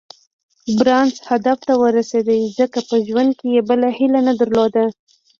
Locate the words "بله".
3.69-3.87